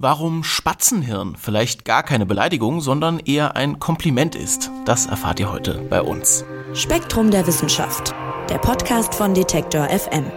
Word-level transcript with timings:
Warum 0.00 0.44
Spatzenhirn 0.44 1.34
vielleicht 1.36 1.84
gar 1.84 2.04
keine 2.04 2.24
Beleidigung, 2.24 2.80
sondern 2.80 3.18
eher 3.18 3.56
ein 3.56 3.80
Kompliment 3.80 4.36
ist, 4.36 4.70
das 4.84 5.06
erfahrt 5.06 5.40
ihr 5.40 5.50
heute 5.50 5.80
bei 5.90 6.00
uns. 6.00 6.44
Spektrum 6.72 7.32
der 7.32 7.48
Wissenschaft, 7.48 8.14
der 8.48 8.58
Podcast 8.58 9.12
von 9.12 9.34
Detektor 9.34 9.88
FM. 9.88 10.30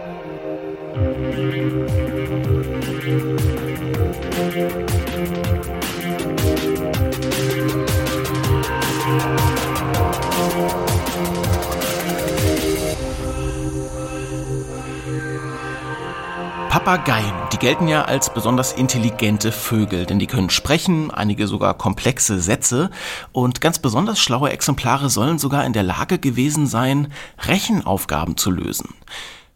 Papageien, 16.83 17.35
die 17.53 17.59
gelten 17.59 17.87
ja 17.87 18.05
als 18.05 18.33
besonders 18.33 18.73
intelligente 18.73 19.51
Vögel, 19.51 20.07
denn 20.07 20.17
die 20.17 20.25
können 20.25 20.49
sprechen, 20.49 21.11
einige 21.11 21.45
sogar 21.45 21.75
komplexe 21.75 22.41
Sätze 22.41 22.89
und 23.31 23.61
ganz 23.61 23.77
besonders 23.77 24.19
schlaue 24.19 24.49
Exemplare 24.49 25.11
sollen 25.11 25.37
sogar 25.37 25.63
in 25.63 25.73
der 25.73 25.83
Lage 25.83 26.17
gewesen 26.17 26.65
sein, 26.65 27.13
Rechenaufgaben 27.37 28.35
zu 28.35 28.49
lösen. 28.49 28.95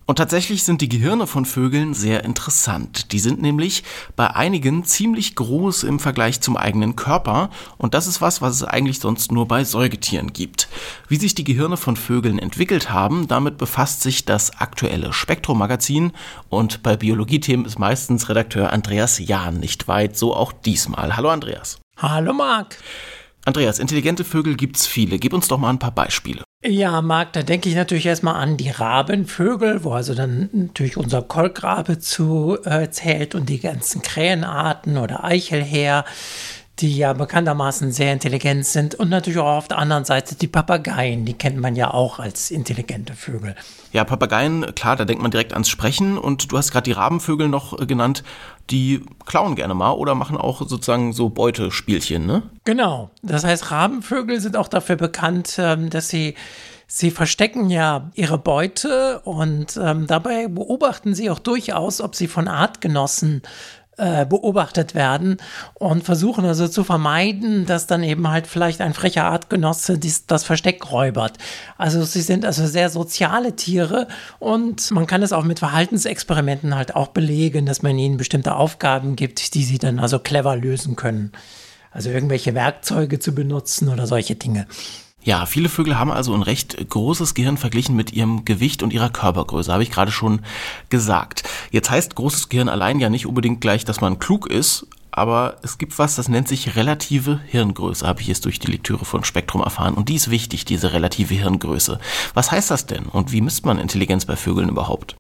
Und 0.08 0.18
tatsächlich 0.18 0.64
sind 0.64 0.82
die 0.82 0.90
Gehirne 0.90 1.26
von 1.26 1.46
Vögeln 1.46 1.96
sehr 1.96 2.24
interessant. 2.24 3.12
Die 3.12 3.18
sind 3.18 3.42
nämlich 3.42 3.84
bei 4.16 4.28
einigen 4.28 4.84
ziemlich 4.84 5.36
groß 5.36 5.82
im 5.82 6.00
Vergleich 6.00 6.42
zum 6.42 6.58
eigenen 6.58 6.96
Körper 6.96 7.50
und 7.78 7.96
das 7.96 8.06
ist 8.06 8.22
was, 8.22 8.40
was 8.40 8.54
es 8.54 8.64
eigentlich 8.64 9.00
sonst 9.00 9.32
nur 9.32 9.48
bei 9.48 9.64
Säugetieren 9.64 10.32
gibt. 10.32 10.68
Wie 11.08 11.16
sich 11.16 11.34
die 11.34 11.44
Gehirne 11.44 11.76
von 11.76 11.96
Vögeln 11.96 12.38
entwickelt 12.38 12.92
haben, 12.92 13.28
damit 13.28 13.58
befasst 13.58 14.02
sich 14.02 14.26
das 14.26 14.60
aktuelle 14.60 15.12
Spektrum 15.12 15.58
Magazin 15.58 16.12
und 16.50 16.84
bei 16.84 16.96
Biologiethemen 16.96 17.66
ist 17.66 17.80
meistens 17.80 18.30
Redakteur 18.30 18.72
Andreas 18.72 19.18
Jahn 19.18 19.60
nicht 19.60 19.88
weit, 19.88 20.16
so 20.16 20.36
auch 20.36 20.52
diesmal. 20.52 21.18
Hallo 21.18 21.30
Andreas. 21.30 21.80
Hallo 21.98 22.32
Marc. 22.32 22.78
Andreas, 23.46 23.78
intelligente 23.78 24.24
Vögel 24.24 24.56
gibt's 24.56 24.88
viele. 24.88 25.20
Gib 25.20 25.32
uns 25.32 25.48
doch 25.48 25.60
mal 25.60 25.70
ein 25.70 25.80
paar 25.80 25.94
Beispiele. 25.94 26.44
Ja, 26.64 27.04
Marc, 27.04 27.34
da 27.34 27.44
denke 27.44 27.70
ich 27.70 27.76
natürlich 27.76 28.08
erstmal 28.08 28.36
an 28.36 28.58
die 28.58 28.72
Rabenvögel, 28.72 29.84
wo 29.84 29.92
also 29.94 30.16
dann 30.16 30.50
natürlich 30.52 30.98
unser 30.98 31.22
Kolkrabe 31.22 32.00
zu 32.00 32.58
äh, 32.66 32.90
zählt 32.90 33.36
und 33.36 33.48
die 33.48 33.60
ganzen 33.60 34.02
Krähenarten 34.02 34.98
oder 34.98 35.24
Eichelheer, 35.24 36.06
die 36.80 36.98
ja 36.98 37.14
bekanntermaßen 37.14 37.92
sehr 37.92 38.12
intelligent 38.12 38.66
sind. 38.66 38.96
Und 38.96 39.10
natürlich 39.10 39.40
auch 39.40 39.58
auf 39.58 39.68
der 39.68 39.78
anderen 39.78 40.04
Seite 40.04 40.36
die 40.36 40.48
Papageien, 40.48 41.26
die 41.26 41.34
kennt 41.34 41.58
man 41.58 41.76
ja 41.76 41.94
auch 41.94 42.20
als 42.20 42.52
intelligente 42.52 43.14
Vögel. 43.14 43.56
Ja, 43.94 44.04
Papageien, 44.04 44.76
klar, 44.76 44.98
da 44.98 45.06
denkt 45.06 45.22
man 45.22 45.32
direkt 45.32 45.54
ans 45.54 45.70
Sprechen. 45.70 46.18
Und 46.18 46.52
du 46.52 46.58
hast 46.58 46.72
gerade 46.72 46.84
die 46.84 46.92
Rabenvögel 46.92 47.48
noch 47.48 47.80
äh, 47.80 47.86
genannt, 47.86 48.24
die 48.70 49.06
klauen 49.26 49.56
gerne 49.56 49.74
mal 49.74 49.92
oder 49.92 50.16
machen 50.16 50.38
auch 50.38 50.60
sozusagen 50.60 51.14
so 51.14 51.30
Beutespielchen, 51.30 52.26
ne? 52.26 52.44
Genau. 52.66 53.12
Das 53.22 53.44
heißt, 53.44 53.72
Rabenvögel 53.72 54.42
sind 54.42 54.58
auch 54.58 54.68
dafür 54.68 54.98
bekannt, 54.98 55.56
ähm, 55.58 55.90
dass 55.90 56.10
sie 56.10 56.36
Sie 56.88 57.10
verstecken 57.10 57.72
ja 57.72 58.12
ihre 58.14 58.38
Beute 58.38 59.20
und 59.22 59.76
ähm, 59.76 60.06
dabei 60.06 60.48
beobachten 60.48 61.16
sie 61.16 61.32
auch 61.32 61.40
durchaus, 61.40 62.00
ob 62.00 62.14
sie 62.14 62.28
von 62.28 62.48
Artgenossen 62.48 63.42
äh, 63.98 64.26
beobachtet 64.26 64.96
werden 64.96 65.38
und 65.74 66.04
versuchen 66.04 66.46
also 66.46 66.68
zu 66.68 66.84
vermeiden, 66.84 67.66
dass 67.66 67.88
dann 67.88 68.04
eben 68.04 68.30
halt 68.30 68.48
vielleicht 68.48 68.82
ein 68.82 68.94
frecher 68.94 69.26
Artgenosse 69.26 70.00
das 70.28 70.44
Versteck 70.44 70.92
räubert. 70.92 71.38
Also 71.78 72.04
sie 72.04 72.22
sind 72.22 72.46
also 72.46 72.66
sehr 72.68 72.90
soziale 72.90 73.56
Tiere 73.56 74.08
und 74.40 74.92
man 74.92 75.08
kann 75.08 75.24
es 75.24 75.34
auch 75.34 75.44
mit 75.44 75.60
Verhaltensexperimenten 75.60 76.76
halt 76.76 76.96
auch 76.96 77.08
belegen, 77.08 77.66
dass 77.66 77.84
man 77.84 77.98
ihnen 77.98 78.18
bestimmte 78.18 78.56
Aufgaben 78.56 79.16
gibt, 79.16 79.54
die 79.54 79.64
sie 79.64 79.78
dann 79.78 80.00
also 80.00 80.20
clever 80.20 80.56
lösen 80.56 80.96
können. 80.96 81.32
Also 81.92 82.10
irgendwelche 82.10 82.54
Werkzeuge 82.54 83.20
zu 83.20 83.34
benutzen 83.34 83.88
oder 83.88 84.06
solche 84.08 84.36
Dinge. 84.36 84.68
Ja, 85.26 85.48
viele 85.48 85.70
Vögel 85.70 85.98
haben 85.98 86.12
also 86.12 86.36
ein 86.36 86.44
recht 86.44 86.78
großes 86.88 87.34
Gehirn 87.34 87.58
verglichen 87.58 87.96
mit 87.96 88.14
ihrem 88.14 88.46
Gewicht 88.46 88.84
und 88.84 88.94
ihrer 88.94 89.10
Körpergröße, 89.10 89.74
habe 89.74 89.82
ich 89.82 89.90
gerade 89.90 90.12
schon 90.12 90.42
gesagt. 90.90 91.44
Jetzt 91.72 91.90
heißt 91.90 92.16
großes 92.16 92.48
Gehirn 92.50 92.70
allein 92.70 93.00
ja 93.00 93.10
nicht 93.10 93.26
unbedingt 93.26 93.60
gleich, 93.60 93.84
dass 93.86 94.02
man 94.02 94.20
klug 94.20 94.46
ist, 94.46 94.86
aber 95.10 95.58
es 95.64 95.80
gibt 95.80 95.98
was, 95.98 96.16
das 96.16 96.30
nennt 96.30 96.48
sich 96.48 96.76
relative 96.76 97.40
Hirngröße, 97.48 98.06
habe 98.06 98.22
ich 98.22 98.28
jetzt 98.28 98.46
durch 98.46 98.60
die 98.60 98.70
Lektüre 98.70 99.04
von 99.04 99.24
Spektrum 99.24 99.64
erfahren. 99.64 99.96
Und 99.96 100.10
die 100.10 100.16
ist 100.16 100.30
wichtig, 100.30 100.64
diese 100.64 100.94
relative 100.94 101.34
Hirngröße. 101.34 102.00
Was 102.36 102.52
heißt 102.52 102.70
das 102.70 102.86
denn 102.86 103.06
und 103.06 103.32
wie 103.32 103.42
misst 103.42 103.66
man 103.66 103.80
Intelligenz 103.80 104.26
bei 104.26 104.36
Vögeln 104.36 104.70
überhaupt? 104.70 105.16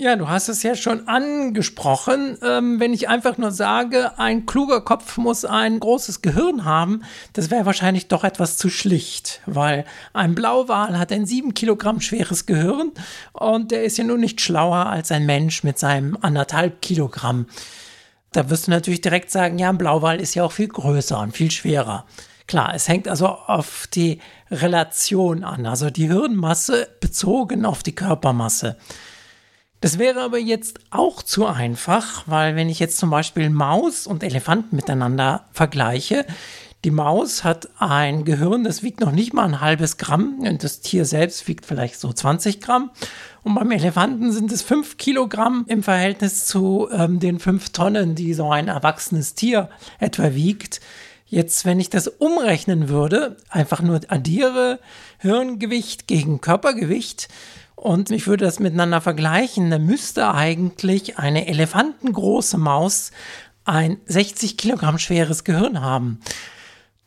Ja, 0.00 0.16
du 0.16 0.30
hast 0.30 0.48
es 0.48 0.62
ja 0.62 0.74
schon 0.76 1.08
angesprochen. 1.08 2.38
Ähm, 2.42 2.80
wenn 2.80 2.94
ich 2.94 3.10
einfach 3.10 3.36
nur 3.36 3.50
sage, 3.50 4.18
ein 4.18 4.46
kluger 4.46 4.80
Kopf 4.80 5.18
muss 5.18 5.44
ein 5.44 5.78
großes 5.78 6.22
Gehirn 6.22 6.64
haben, 6.64 7.02
das 7.34 7.50
wäre 7.50 7.66
wahrscheinlich 7.66 8.08
doch 8.08 8.24
etwas 8.24 8.56
zu 8.56 8.70
schlicht, 8.70 9.42
weil 9.44 9.84
ein 10.14 10.34
Blauwal 10.34 10.98
hat 10.98 11.12
ein 11.12 11.26
sieben 11.26 11.52
Kilogramm 11.52 12.00
schweres 12.00 12.46
Gehirn 12.46 12.92
und 13.34 13.72
der 13.72 13.84
ist 13.84 13.98
ja 13.98 14.04
nun 14.04 14.20
nicht 14.20 14.40
schlauer 14.40 14.86
als 14.86 15.12
ein 15.12 15.26
Mensch 15.26 15.64
mit 15.64 15.78
seinem 15.78 16.16
anderthalb 16.22 16.80
Kilogramm. 16.80 17.44
Da 18.32 18.48
wirst 18.48 18.68
du 18.68 18.70
natürlich 18.70 19.02
direkt 19.02 19.30
sagen, 19.30 19.58
ja, 19.58 19.68
ein 19.68 19.76
Blauwal 19.76 20.18
ist 20.18 20.34
ja 20.34 20.44
auch 20.44 20.52
viel 20.52 20.68
größer 20.68 21.20
und 21.20 21.36
viel 21.36 21.50
schwerer. 21.50 22.06
Klar, 22.46 22.74
es 22.74 22.88
hängt 22.88 23.06
also 23.06 23.26
auf 23.26 23.86
die 23.92 24.18
Relation 24.50 25.44
an, 25.44 25.66
also 25.66 25.90
die 25.90 26.08
Hirnmasse 26.08 26.88
bezogen 27.00 27.66
auf 27.66 27.82
die 27.82 27.94
Körpermasse. 27.94 28.78
Das 29.80 29.98
wäre 29.98 30.20
aber 30.20 30.38
jetzt 30.38 30.80
auch 30.90 31.22
zu 31.22 31.46
einfach, 31.46 32.24
weil 32.26 32.54
wenn 32.54 32.68
ich 32.68 32.78
jetzt 32.78 32.98
zum 32.98 33.10
Beispiel 33.10 33.48
Maus 33.48 34.06
und 34.06 34.22
Elefant 34.22 34.72
miteinander 34.72 35.46
vergleiche, 35.52 36.26
die 36.84 36.90
Maus 36.90 37.44
hat 37.44 37.68
ein 37.78 38.24
Gehirn, 38.24 38.64
das 38.64 38.82
wiegt 38.82 39.00
noch 39.00 39.12
nicht 39.12 39.34
mal 39.34 39.44
ein 39.44 39.60
halbes 39.60 39.98
Gramm 39.98 40.38
und 40.40 40.64
das 40.64 40.80
Tier 40.80 41.04
selbst 41.04 41.46
wiegt 41.46 41.66
vielleicht 41.66 42.00
so 42.00 42.10
20 42.10 42.60
Gramm. 42.60 42.90
Und 43.42 43.54
beim 43.54 43.70
Elefanten 43.70 44.32
sind 44.32 44.50
es 44.50 44.62
5 44.62 44.96
Kilogramm 44.96 45.64
im 45.68 45.82
Verhältnis 45.82 46.46
zu 46.46 46.88
ähm, 46.90 47.20
den 47.20 47.38
5 47.38 47.70
Tonnen, 47.70 48.14
die 48.14 48.32
so 48.32 48.50
ein 48.50 48.68
erwachsenes 48.68 49.34
Tier 49.34 49.68
etwa 49.98 50.34
wiegt. 50.34 50.80
Jetzt, 51.26 51.64
wenn 51.64 51.80
ich 51.80 51.90
das 51.90 52.08
umrechnen 52.08 52.88
würde, 52.88 53.36
einfach 53.50 53.82
nur 53.82 54.00
addiere 54.08 54.80
Hirngewicht 55.18 56.06
gegen 56.06 56.40
Körpergewicht, 56.40 57.28
und 57.80 58.10
ich 58.10 58.26
würde 58.26 58.44
das 58.44 58.60
miteinander 58.60 59.00
vergleichen, 59.00 59.70
dann 59.70 59.86
müsste 59.86 60.34
eigentlich 60.34 61.18
eine 61.18 61.46
elefantengroße 61.46 62.58
Maus 62.58 63.10
ein 63.64 63.96
60 64.04 64.58
Kilogramm 64.58 64.98
schweres 64.98 65.44
Gehirn 65.44 65.80
haben. 65.80 66.20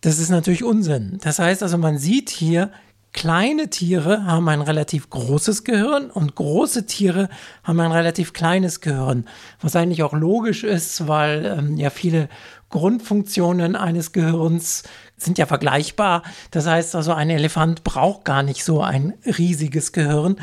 Das 0.02 0.18
ist 0.18 0.30
natürlich 0.30 0.64
Unsinn. 0.64 1.20
Das 1.22 1.38
heißt 1.38 1.62
also, 1.62 1.78
man 1.78 2.00
sieht 2.00 2.32
hier, 2.32 2.72
kleine 3.14 3.70
Tiere 3.70 4.26
haben 4.26 4.50
ein 4.50 4.62
relativ 4.62 5.10
großes 5.10 5.64
Gehirn 5.64 6.10
und 6.10 6.36
große 6.36 6.86
Tiere 6.86 7.30
haben 7.64 7.80
ein 7.80 7.92
relativ 7.92 8.34
kleines 8.34 8.82
Gehirn. 8.82 9.26
Was 9.62 9.76
eigentlich 9.76 10.04
auch 10.04 10.14
logisch 10.14 10.64
ist, 10.64 11.08
weil 11.08 11.46
ähm, 11.46 11.78
ja 11.78 11.90
viele 11.90 12.28
Grundfunktionen 12.70 13.76
eines 13.76 14.12
Gehirns 14.12 14.84
sind 15.16 15.38
ja 15.38 15.46
vergleichbar. 15.46 16.24
Das 16.52 16.66
heißt 16.66 16.96
also, 16.96 17.14
ein 17.14 17.30
Elefant 17.30 17.84
braucht 17.84 18.26
gar 18.26 18.42
nicht 18.42 18.64
so 18.64 18.82
ein 18.82 19.14
riesiges 19.26 19.92
Gehirn. 19.92 20.38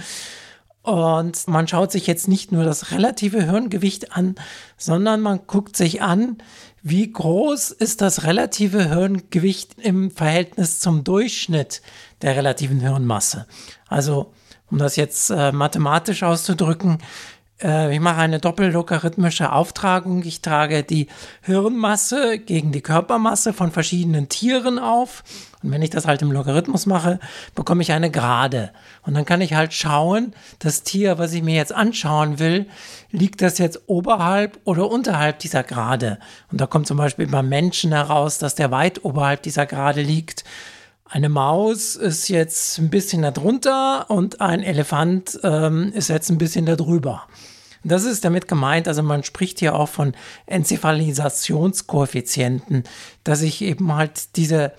Und 0.83 1.47
man 1.47 1.69
schaut 1.69 1.93
sich 1.93 2.07
jetzt 2.07 2.27
nicht 2.27 2.53
nur 2.53 2.65
das 2.65 2.93
relative 2.93 3.45
Hirngewicht 3.45 4.17
an, 4.17 4.37
sondern 4.79 5.21
man 5.21 5.41
guckt 5.47 5.77
sich 5.77 6.01
an, 6.01 6.39
wie 6.83 7.13
groß 7.13 7.73
ist 7.73 8.01
das 8.01 8.25
relative 8.25 8.89
Hirngewicht 8.89 9.75
im 9.79 10.11
Verhältnis 10.11 10.81
zum 10.81 11.05
Durchschnitt 11.05 11.83
der 12.23 12.37
relativen 12.37 12.81
Hirnmasse. 12.81 13.47
Also, 13.89 14.33
um 14.71 14.79
das 14.79 14.97
jetzt 14.97 15.31
äh, 15.31 15.53
mathematisch 15.53 16.23
auszudrücken, 16.23 16.99
äh, 17.63 17.95
ich 17.95 18.01
mache 18.01 18.21
eine 18.21 18.39
doppellogarithmische 18.39 19.53
Auftragung. 19.53 20.23
Ich 20.25 20.43
trage 20.43 20.83
die 20.83 21.09
Hirnmasse 21.43 22.39
gegen 22.39 22.73
die 22.73 22.81
Körpermasse 22.81 23.53
von 23.53 23.71
verschiedenen 23.71 24.29
Tieren 24.29 24.79
auf. 24.79 25.23
Und 25.63 25.73
wenn 25.73 25.83
ich 25.83 25.91
das 25.91 26.07
halt 26.07 26.23
im 26.23 26.33
Logarithmus 26.33 26.87
mache, 26.87 27.21
bekomme 27.55 27.83
ich 27.83 27.93
eine 27.93 28.11
Gerade. 28.11 28.71
Und 29.03 29.15
dann 29.15 29.27
kann 29.27 29.43
ich 29.43 29.53
halt 29.53 29.75
schauen, 29.75 30.35
das 30.59 30.83
Tier, 30.83 31.19
was 31.19 31.33
ich 31.33 31.43
mir 31.43 31.55
jetzt 31.55 31.75
anschauen 31.75 32.39
will, 32.39 32.67
liegt 33.11 33.43
das 33.43 33.59
jetzt 33.59 33.83
oberhalb 33.87 34.59
oder 34.65 34.91
unterhalb 34.91 35.39
dieser 35.41 35.63
Gerade. 35.63 36.19
Und 36.51 36.61
da 36.61 36.67
kommt 36.67 36.87
zum 36.87 36.97
Beispiel 36.97 37.27
beim 37.27 37.49
Menschen 37.49 37.93
heraus, 37.93 38.39
dass 38.39 38.55
der 38.55 38.71
weit 38.71 39.05
oberhalb 39.05 39.43
dieser 39.43 39.67
Gerade 39.67 40.01
liegt. 40.01 40.45
Eine 41.13 41.29
Maus 41.29 41.97
ist 41.97 42.29
jetzt 42.29 42.79
ein 42.79 42.89
bisschen 42.89 43.23
darunter 43.23 44.09
und 44.11 44.41
ein 44.41 44.63
Elefant 44.63 45.41
ähm, 45.43 45.91
ist 45.93 46.09
jetzt 46.09 46.31
ein 46.31 46.39
bisschen 46.39 46.67
darüber. 46.67 47.27
Das 47.83 48.05
ist 48.05 48.25
damit 48.25 48.47
gemeint, 48.47 48.87
also 48.87 49.03
man 49.03 49.25
spricht 49.25 49.59
hier 49.59 49.75
auch 49.75 49.89
von 49.89 50.15
Enzephalisationskoeffizienten, 50.47 52.85
dass 53.25 53.43
ich 53.43 53.61
eben 53.63 53.93
halt 53.93 54.37
diese 54.37 54.71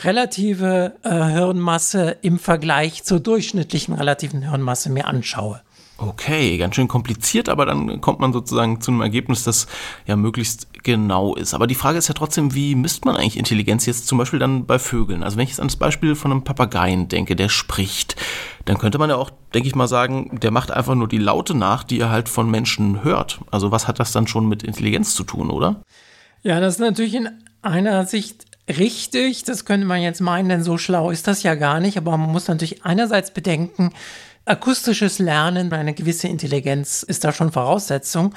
relative 0.00 0.96
äh, 1.04 1.08
Hirnmasse 1.08 2.16
im 2.20 2.40
Vergleich 2.40 3.04
zur 3.04 3.20
durchschnittlichen 3.20 3.94
relativen 3.94 4.42
Hirnmasse 4.42 4.90
mir 4.90 5.06
anschaue. 5.06 5.60
Okay, 6.02 6.56
ganz 6.56 6.76
schön 6.76 6.88
kompliziert, 6.88 7.50
aber 7.50 7.66
dann 7.66 8.00
kommt 8.00 8.20
man 8.20 8.32
sozusagen 8.32 8.80
zu 8.80 8.90
einem 8.90 9.02
Ergebnis, 9.02 9.44
das 9.44 9.66
ja 10.06 10.16
möglichst 10.16 10.82
genau 10.82 11.34
ist. 11.34 11.52
Aber 11.52 11.66
die 11.66 11.74
Frage 11.74 11.98
ist 11.98 12.08
ja 12.08 12.14
trotzdem, 12.14 12.54
wie 12.54 12.74
misst 12.74 13.04
man 13.04 13.16
eigentlich 13.16 13.36
Intelligenz 13.36 13.84
jetzt 13.84 14.06
zum 14.06 14.16
Beispiel 14.16 14.38
dann 14.38 14.64
bei 14.64 14.78
Vögeln? 14.78 15.22
Also 15.22 15.36
wenn 15.36 15.44
ich 15.44 15.50
jetzt 15.50 15.60
an 15.60 15.68
das 15.68 15.76
Beispiel 15.76 16.14
von 16.14 16.30
einem 16.30 16.42
Papageien 16.42 17.08
denke, 17.08 17.36
der 17.36 17.50
spricht, 17.50 18.16
dann 18.64 18.78
könnte 18.78 18.96
man 18.96 19.10
ja 19.10 19.16
auch, 19.16 19.28
denke 19.52 19.68
ich 19.68 19.74
mal, 19.74 19.88
sagen, 19.88 20.40
der 20.40 20.50
macht 20.50 20.70
einfach 20.70 20.94
nur 20.94 21.06
die 21.06 21.18
Laute 21.18 21.54
nach, 21.54 21.84
die 21.84 22.00
er 22.00 22.08
halt 22.08 22.30
von 22.30 22.50
Menschen 22.50 23.04
hört. 23.04 23.40
Also 23.50 23.70
was 23.70 23.86
hat 23.86 24.00
das 24.00 24.12
dann 24.12 24.26
schon 24.26 24.48
mit 24.48 24.62
Intelligenz 24.62 25.14
zu 25.14 25.22
tun, 25.22 25.50
oder? 25.50 25.82
Ja, 26.42 26.60
das 26.60 26.74
ist 26.74 26.80
natürlich 26.80 27.14
in 27.14 27.28
einer 27.60 28.06
Sicht 28.06 28.46
richtig. 28.68 29.44
Das 29.44 29.66
könnte 29.66 29.86
man 29.86 30.00
jetzt 30.00 30.20
meinen, 30.20 30.48
denn 30.48 30.62
so 30.62 30.78
schlau 30.78 31.10
ist 31.10 31.26
das 31.26 31.42
ja 31.42 31.56
gar 31.56 31.78
nicht. 31.80 31.98
Aber 31.98 32.16
man 32.16 32.30
muss 32.30 32.48
natürlich 32.48 32.84
einerseits 32.84 33.32
bedenken, 33.32 33.92
akustisches 34.50 35.18
Lernen, 35.18 35.72
eine 35.72 35.94
gewisse 35.94 36.28
Intelligenz 36.28 37.02
ist 37.02 37.24
da 37.24 37.32
schon 37.32 37.52
Voraussetzung. 37.52 38.34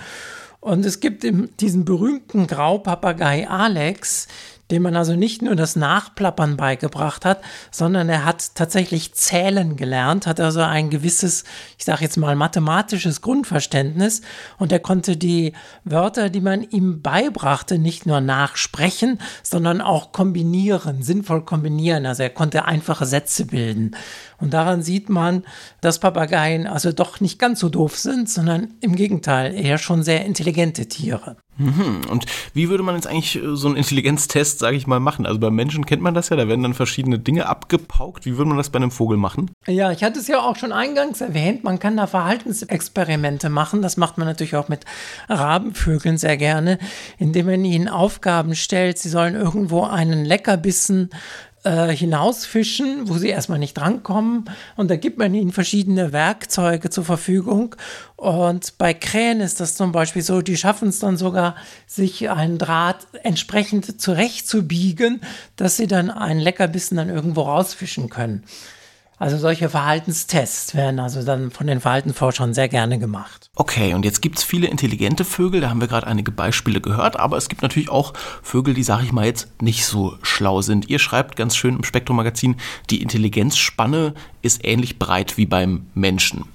Und 0.60 0.86
es 0.86 1.02
gibt 1.02 1.26
diesen 1.60 1.84
berühmten 1.84 2.48
Graupapagei 2.48 3.50
Alex, 3.50 4.28
dem 4.72 4.84
man 4.84 4.96
also 4.96 5.16
nicht 5.16 5.42
nur 5.42 5.56
das 5.56 5.76
Nachplappern 5.76 6.56
beigebracht 6.56 7.26
hat, 7.26 7.42
sondern 7.70 8.08
er 8.08 8.24
hat 8.24 8.56
tatsächlich 8.56 9.14
zählen 9.14 9.76
gelernt, 9.76 10.26
hat 10.26 10.40
also 10.40 10.62
ein 10.62 10.90
gewisses, 10.90 11.44
ich 11.78 11.84
sage 11.84 12.04
jetzt 12.04 12.16
mal, 12.16 12.36
mathematisches 12.36 13.22
Grundverständnis 13.22 14.22
und 14.58 14.72
er 14.72 14.80
konnte 14.80 15.18
die 15.18 15.52
Wörter, 15.84 16.30
die 16.30 16.42
man 16.42 16.62
ihm 16.62 17.02
beibrachte, 17.02 17.78
nicht 17.78 18.06
nur 18.06 18.22
nachsprechen, 18.22 19.20
sondern 19.44 19.82
auch 19.82 20.14
kombinieren, 20.14 21.04
sinnvoll 21.04 21.44
kombinieren. 21.44 22.06
Also 22.06 22.24
er 22.24 22.30
konnte 22.30 22.66
einfache 22.66 23.06
Sätze 23.06 23.46
bilden. 23.46 23.96
Und 24.40 24.54
daran 24.54 24.82
sieht 24.82 25.10
man, 25.10 25.44
dass 25.82 26.00
Papageien 26.00 26.68
also 26.68 26.92
doch 26.92 27.20
nicht 27.20 27.40
ganz 27.40 27.60
so 27.60 27.70
doof 27.70 27.98
sind, 27.98 28.30
sondern 28.30 28.74
im 28.82 28.96
Gegenteil 28.96 29.54
eher 29.54 29.78
schon 29.78 30.04
sehr 30.04 30.26
intelligente 30.26 30.88
Tiere. 30.88 31.38
Mhm. 31.58 32.02
Und 32.10 32.26
wie 32.54 32.70
würde 32.70 32.84
man 32.84 32.96
jetzt 32.96 33.06
eigentlich 33.06 33.36
äh, 33.36 33.56
so 33.56 33.68
einen 33.68 33.78
Intelligenztest, 33.78 34.60
sage 34.60 34.76
ich 34.76 34.88
mal, 34.88 35.00
machen? 35.00 35.26
Also 35.26 35.40
beim 35.40 35.54
Menschen 35.54 35.86
kennt 35.86 36.02
man 36.02 36.14
das 36.14 36.30
ja, 36.30 36.36
da 36.36 36.48
werden 36.48 36.64
dann 36.64 36.74
verschiedene 36.74 37.20
Dinge 37.20 37.48
abgepaukt. 37.48 38.26
Wie 38.26 38.38
würde 38.38 38.50
man 38.50 38.58
das 38.58 38.70
bei 38.70 38.78
einem 38.78 38.92
Vogel 38.92 39.18
machen? 39.18 39.52
Ja, 39.68 39.92
ich 39.92 40.04
hatte 40.04 40.20
es 40.20 40.28
ja 40.28 40.40
auch 40.40 40.56
schon 40.56 40.72
eingangs 40.72 41.22
erwähnt, 41.22 41.64
man 41.64 41.80
kann 41.80 41.98
da 41.98 42.08
Verhaltensexperimente 42.08 43.50
machen. 43.50 43.82
Das 43.82 43.98
macht 43.98 44.18
man 44.18 44.28
natürlich 44.28 44.56
auch 44.56 44.68
mit 44.68 44.86
Rabenvögeln 45.30 46.18
sehr 46.18 46.38
gerne, 46.38 46.80
indem 47.20 47.46
man 47.46 47.66
ihnen 47.66 47.88
Aufgaben 47.88 48.56
stellt. 48.56 48.98
Sie 48.98 49.10
sollen 49.10 49.36
irgendwo 49.36 49.84
einen 49.84 50.26
Leckerbissen 50.26 51.10
äh, 51.64 51.96
hinausfischen, 51.96 53.08
wo 53.08 53.18
sie 53.18 53.30
erstmal 53.30 53.60
nicht 53.60 53.76
drankommen. 53.76 54.50
Und 54.76 54.92
da 54.92 54.96
gibt 54.96 55.18
man 55.18 55.34
ihnen 55.34 55.52
verschiedene 55.52 56.12
Werkzeuge 56.12 56.90
zur 56.90 57.06
Verfügung. 57.06 57.76
Und 58.16 58.78
bei 58.78 58.94
Krähen 58.94 59.42
ist 59.42 59.60
das 59.60 59.76
zum 59.76 59.92
Beispiel 59.92 60.22
so, 60.22 60.42
die 60.42 60.58
schaffen 60.58 60.90
es 60.90 61.00
dann 61.00 61.18
sogar, 61.18 61.56
sich 61.88 62.30
einen 62.30 62.58
Draht 62.58 63.08
entsprechend 63.24 64.02
zurechtzubiegen, 64.02 65.22
dass 65.56 65.78
sie 65.78 65.88
dann 65.88 66.10
einen 66.12 66.40
Leckerbissen 66.40 66.98
dann 66.98 67.10
irgendwo 67.10 67.42
rausfischen 67.42 68.10
können. 68.10 68.44
Also 69.18 69.38
solche 69.38 69.70
Verhaltenstests 69.70 70.76
werden 70.76 71.00
also 71.00 71.24
dann 71.24 71.52
von 71.52 71.68
den 71.68 71.80
Verhaltensforschern 71.80 72.54
sehr 72.54 72.68
gerne 72.68 73.00
gemacht. 73.00 73.50
Okay, 73.56 73.94
und 73.94 74.06
jetzt 74.06 74.22
gibt 74.22 74.40
es 74.40 74.44
viele 74.44 74.68
intelligente 74.68 75.24
Vögel, 75.24 75.62
da 75.62 75.70
haben 75.70 75.80
wir 75.80 75.88
gerade 75.88 76.08
einige 76.08 76.32
Beispiele 76.32 76.82
gehört, 76.82 77.20
aber 77.20 77.38
es 77.38 77.48
gibt 77.48 77.62
natürlich 77.62 77.90
auch 77.90 78.14
Vögel, 78.42 78.74
die, 78.74 78.84
sage 78.84 79.04
ich 79.06 79.12
mal, 79.12 79.26
jetzt 79.26 79.50
nicht 79.62 79.86
so 79.86 80.18
schlau 80.24 80.62
sind. 80.62 80.90
Ihr 80.90 81.00
schreibt 81.00 81.36
ganz 81.36 81.56
schön 81.56 81.76
im 81.78 81.84
Spektrum-Magazin, 81.84 82.56
die 82.90 83.02
Intelligenzspanne 83.02 84.14
ist 84.42 84.66
ähnlich 84.66 84.98
breit 85.00 85.38
wie 85.38 85.46
beim 85.46 85.88
Menschen. 85.94 86.46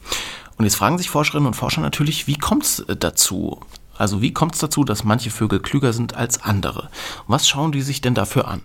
Und 0.56 0.64
jetzt 0.64 0.74
fragen 0.74 0.98
sich 0.98 1.08
Forscherinnen 1.08 1.46
und 1.46 1.54
Forscher 1.54 1.80
natürlich, 1.80 2.26
wie 2.26 2.36
kommt 2.36 2.64
es 2.64 2.84
dazu? 2.98 3.60
Also 3.96 4.20
wie 4.22 4.32
kommt 4.32 4.54
es 4.54 4.60
dazu, 4.60 4.84
dass 4.84 5.04
manche 5.04 5.30
Vögel 5.30 5.60
klüger 5.60 5.92
sind 5.92 6.14
als 6.14 6.42
andere? 6.42 6.90
was 7.26 7.48
schauen 7.48 7.72
die 7.72 7.82
sich 7.82 8.00
denn 8.00 8.14
dafür 8.14 8.48
an? 8.48 8.62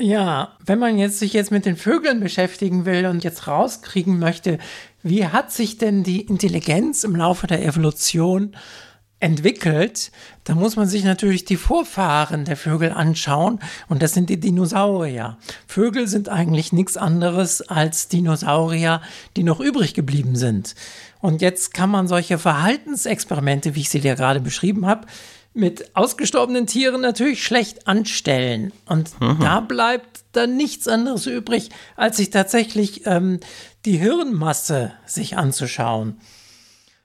Ja, 0.00 0.56
wenn 0.64 0.78
man 0.78 0.96
jetzt 0.96 1.18
sich 1.18 1.34
jetzt 1.34 1.50
mit 1.50 1.66
den 1.66 1.76
Vögeln 1.76 2.20
beschäftigen 2.20 2.86
will 2.86 3.04
und 3.04 3.22
jetzt 3.22 3.46
rauskriegen 3.46 4.18
möchte, 4.18 4.56
wie 5.02 5.26
hat 5.26 5.52
sich 5.52 5.76
denn 5.76 6.04
die 6.04 6.22
Intelligenz 6.22 7.04
im 7.04 7.14
Laufe 7.14 7.46
der 7.46 7.62
Evolution 7.62 8.56
entwickelt, 9.18 10.10
dann 10.44 10.56
muss 10.56 10.76
man 10.76 10.88
sich 10.88 11.04
natürlich 11.04 11.44
die 11.44 11.58
Vorfahren 11.58 12.46
der 12.46 12.56
Vögel 12.56 12.92
anschauen 12.92 13.60
und 13.90 14.00
das 14.00 14.14
sind 14.14 14.30
die 14.30 14.40
Dinosaurier. 14.40 15.36
Vögel 15.66 16.08
sind 16.08 16.30
eigentlich 16.30 16.72
nichts 16.72 16.96
anderes 16.96 17.60
als 17.60 18.08
Dinosaurier, 18.08 19.02
die 19.36 19.42
noch 19.42 19.60
übrig 19.60 19.92
geblieben 19.92 20.34
sind. 20.34 20.74
Und 21.20 21.42
jetzt 21.42 21.74
kann 21.74 21.90
man 21.90 22.08
solche 22.08 22.38
Verhaltensexperimente, 22.38 23.74
wie 23.74 23.80
ich 23.80 23.90
sie 23.90 24.00
dir 24.00 24.14
gerade 24.14 24.40
beschrieben 24.40 24.86
habe, 24.86 25.06
mit 25.52 25.96
ausgestorbenen 25.96 26.66
Tieren 26.66 27.00
natürlich 27.00 27.42
schlecht 27.44 27.88
anstellen. 27.88 28.72
Und 28.86 29.20
mhm. 29.20 29.38
da 29.40 29.60
bleibt 29.60 30.20
dann 30.32 30.56
nichts 30.56 30.86
anderes 30.86 31.26
übrig, 31.26 31.70
als 31.96 32.18
sich 32.18 32.30
tatsächlich 32.30 33.06
ähm, 33.06 33.40
die 33.84 33.96
Hirnmasse 33.96 34.92
sich 35.06 35.36
anzuschauen. 35.36 36.20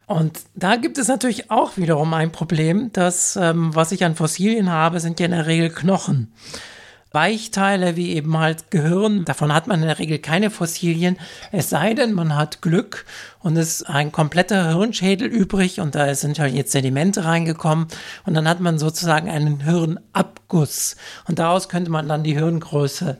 Und 0.07 0.41
da 0.53 0.75
gibt 0.75 0.99
es 0.99 1.07
natürlich 1.07 1.49
auch 1.49 1.77
wiederum 1.77 2.13
ein 2.13 2.31
Problem, 2.31 2.91
dass 2.93 3.35
ähm, 3.35 3.73
was 3.73 3.91
ich 3.91 4.05
an 4.05 4.15
Fossilien 4.15 4.69
habe, 4.69 4.99
sind 4.99 5.19
ja 5.19 5.25
in 5.25 5.31
der 5.31 5.47
Regel 5.47 5.71
Knochen. 5.71 6.31
Weichteile 7.15 7.95
wie 7.95 8.13
eben 8.13 8.37
halt 8.37 8.69
Gehirn. 8.69 9.25
Davon 9.25 9.51
hat 9.51 9.65
man 9.65 9.81
in 9.81 9.87
der 9.87 9.97
Regel 9.97 10.19
keine 10.19 10.51
Fossilien, 10.51 11.17
es 11.51 11.71
sei 11.71 11.95
denn, 11.95 12.13
man 12.13 12.35
hat 12.35 12.61
Glück 12.61 13.05
und 13.39 13.57
es 13.57 13.81
ist 13.81 13.89
ein 13.89 14.11
kompletter 14.11 14.77
Hirnschädel 14.77 15.27
übrig 15.27 15.79
und 15.79 15.95
da 15.95 16.13
sind 16.13 16.37
halt 16.37 16.53
jetzt 16.53 16.73
Sedimente 16.73 17.25
reingekommen 17.25 17.87
und 18.25 18.35
dann 18.35 18.47
hat 18.47 18.59
man 18.59 18.77
sozusagen 18.77 19.29
einen 19.29 19.61
Hirnabguss 19.61 20.97
und 21.27 21.39
daraus 21.39 21.69
könnte 21.69 21.89
man 21.89 22.07
dann 22.07 22.23
die 22.23 22.35
Hirngröße 22.35 23.17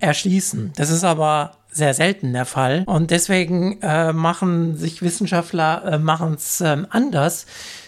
erschließen. 0.00 0.72
Das 0.74 0.90
ist 0.90 1.04
aber 1.04 1.58
sehr 1.70 1.94
selten 1.94 2.32
der 2.32 2.46
Fall 2.46 2.82
und 2.86 3.10
deswegen 3.10 3.80
äh, 3.82 4.12
machen 4.12 4.76
sich 4.76 5.02
Wissenschaftler 5.02 5.84
äh, 5.84 5.98
machen 5.98 6.34
es 6.34 6.60
äh, 6.60 6.78
anders. 6.90 7.46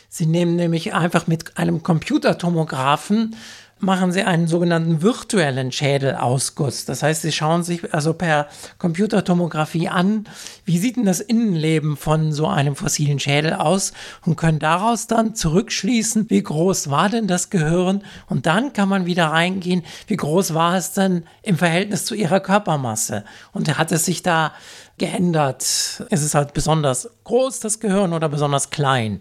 Sie 0.08 0.26
nehmen 0.26 0.56
nämlich 0.56 0.94
einfach 0.94 1.26
mit 1.26 1.58
einem 1.58 1.82
Computertomographen 1.82 3.36
machen 3.78 4.10
sie 4.10 4.22
einen 4.22 4.48
sogenannten 4.48 5.02
virtuellen 5.02 5.70
Schädelausguss. 5.70 6.86
Das 6.86 7.02
heißt, 7.02 7.22
sie 7.22 7.32
schauen 7.32 7.62
sich 7.62 7.92
also 7.92 8.14
per 8.14 8.48
Computertomographie 8.78 9.88
an, 9.88 10.26
wie 10.64 10.78
sieht 10.78 10.96
denn 10.96 11.04
das 11.04 11.20
Innenleben 11.20 11.96
von 11.96 12.32
so 12.32 12.46
einem 12.46 12.74
fossilen 12.74 13.20
Schädel 13.20 13.52
aus 13.52 13.92
und 14.24 14.36
können 14.36 14.58
daraus 14.58 15.08
dann 15.08 15.34
zurückschließen, 15.34 16.30
wie 16.30 16.42
groß 16.42 16.88
war 16.88 17.10
denn 17.10 17.26
das 17.26 17.50
Gehirn 17.50 18.02
und 18.28 18.46
dann 18.46 18.72
kann 18.72 18.88
man 18.88 19.04
wieder 19.04 19.26
reingehen, 19.26 19.84
wie 20.06 20.16
groß 20.16 20.54
war 20.54 20.76
es 20.76 20.92
denn 20.92 21.24
im 21.42 21.58
Verhältnis 21.58 22.06
zu 22.06 22.14
ihrer 22.14 22.40
Körpermasse 22.40 23.24
und 23.52 23.76
hat 23.76 23.92
es 23.92 24.06
sich 24.06 24.22
da 24.22 24.52
geändert? 24.96 25.60
Ist 25.62 26.22
es 26.22 26.34
halt 26.34 26.54
besonders 26.54 27.10
groß, 27.24 27.60
das 27.60 27.80
Gehirn, 27.80 28.14
oder 28.14 28.28
besonders 28.30 28.70
klein? 28.70 29.20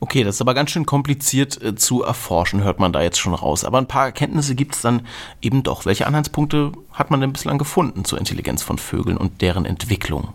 Okay, 0.00 0.22
das 0.22 0.36
ist 0.36 0.40
aber 0.40 0.54
ganz 0.54 0.70
schön 0.70 0.86
kompliziert 0.86 1.60
äh, 1.62 1.74
zu 1.74 2.02
erforschen, 2.02 2.62
hört 2.62 2.78
man 2.78 2.92
da 2.92 3.02
jetzt 3.02 3.18
schon 3.18 3.34
raus. 3.34 3.64
Aber 3.64 3.78
ein 3.78 3.88
paar 3.88 4.06
Erkenntnisse 4.06 4.54
gibt 4.54 4.74
es 4.76 4.82
dann 4.82 5.06
eben 5.42 5.62
doch. 5.62 5.86
Welche 5.86 6.06
Anhaltspunkte 6.06 6.72
hat 6.92 7.10
man 7.10 7.20
denn 7.20 7.32
bislang 7.32 7.58
gefunden 7.58 8.04
zur 8.04 8.18
Intelligenz 8.18 8.62
von 8.62 8.78
Vögeln 8.78 9.16
und 9.16 9.40
deren 9.40 9.64
Entwicklung? 9.64 10.34